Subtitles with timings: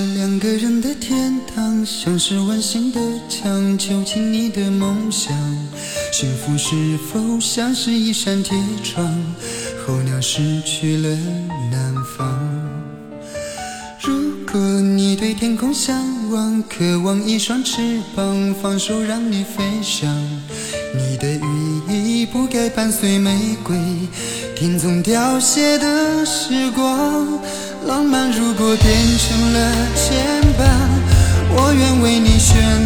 [0.00, 5.32] 两个人的天堂像是温馨的墙，囚禁你的梦想，
[6.12, 9.06] 幸福是否像是一扇铁窗？
[9.86, 11.08] 候鸟失去了
[11.70, 12.38] 南方。
[14.02, 15.96] 如果你对天空向
[16.30, 20.08] 往，渴望一双翅膀，放手让你飞翔。
[20.94, 23.76] 你的羽翼不该伴随玫瑰，
[24.56, 27.26] 听从凋谢的时光。
[27.86, 30.66] 浪漫如果变成了牵绊，
[31.50, 32.77] 我愿为你选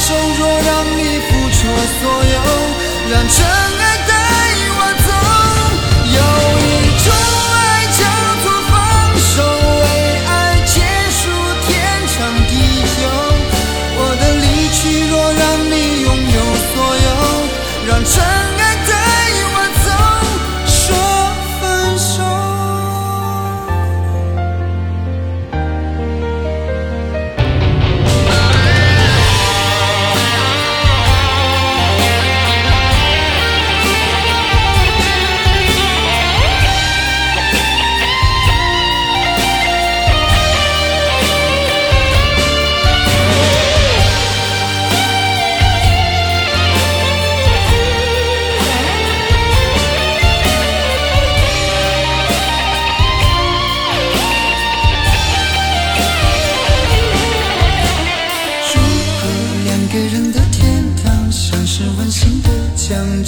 [0.00, 1.58] 们相守，若让你付出
[2.00, 2.40] 所有，
[3.10, 3.69] 让真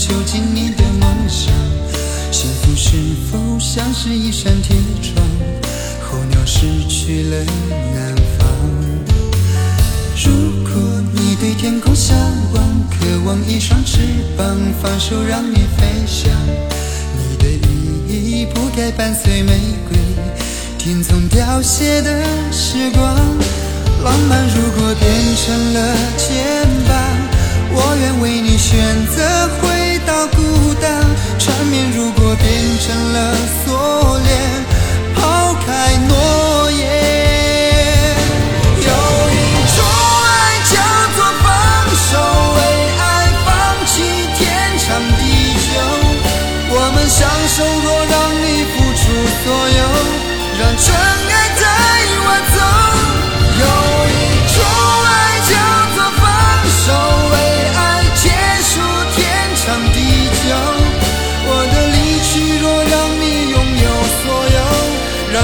[0.02, 1.54] 囚禁你的梦想，
[2.32, 2.90] 幸福是
[3.30, 5.24] 否像是一扇铁窗？
[6.00, 7.36] 候鸟失去了
[7.94, 8.48] 南方。
[10.24, 10.32] 如
[10.64, 10.74] 果
[11.12, 12.16] 你对天空向
[12.52, 14.00] 往，渴望一双翅
[14.36, 14.44] 膀，
[14.82, 16.32] 放手让你飞翔。
[17.16, 17.46] 你的
[18.10, 19.52] 羽翼不该伴随玫
[19.88, 19.96] 瑰，
[20.78, 23.14] 听从凋谢的时光。
[24.02, 26.92] 浪漫如果变成了牵绊，
[27.74, 29.81] 我愿为你选择回
[32.84, 33.41] 成了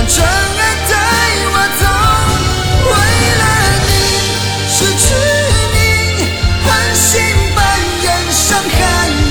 [0.08, 0.92] 真爱带
[1.52, 1.82] 我走。
[2.88, 2.92] 为
[3.41, 3.42] 了
[3.86, 3.91] 你，
[4.69, 5.06] 失去
[5.74, 5.76] 你，
[6.64, 7.06] 狠心
[7.54, 7.58] 扮
[8.02, 8.76] 演伤害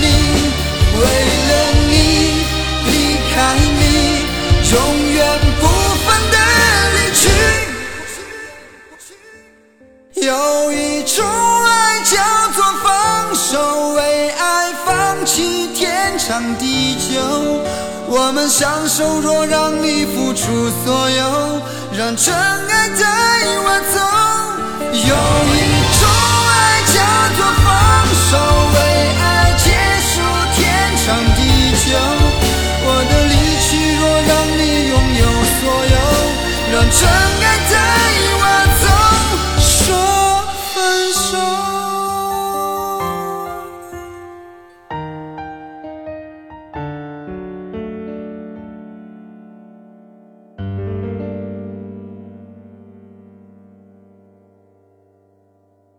[0.01, 0.05] 你。
[0.99, 1.01] 为
[1.49, 1.51] 了
[1.89, 1.93] 你，
[2.85, 2.91] 离
[3.33, 3.35] 开
[3.79, 3.81] 你，
[4.71, 4.75] 永
[5.13, 5.17] 远
[5.59, 5.63] 不
[6.05, 6.35] 分的
[6.95, 7.23] 离去。
[10.25, 10.29] 有
[10.71, 11.15] 一种
[11.65, 11.67] 爱
[12.03, 12.13] 叫
[12.53, 12.85] 做放
[13.35, 14.87] 手，为爱放
[15.25, 17.56] 弃天长地久。
[18.09, 23.03] 我们相守，若让你付出所有，让真爱带
[23.59, 23.99] 我走。
[24.91, 25.59] 有一
[25.99, 26.07] 种
[26.47, 26.95] 爱叫
[27.35, 27.67] 做放
[28.29, 28.31] 手，
[28.73, 28.75] 为
[29.19, 29.67] 爱结
[30.07, 30.15] 束
[30.55, 30.57] 天
[31.05, 31.39] 长地
[31.83, 31.85] 久。
[32.89, 33.35] 我的离
[33.67, 33.69] 去，
[33.99, 35.23] 若让你拥有
[35.59, 35.95] 所有，
[36.71, 36.99] 让真
[37.43, 37.86] 爱带。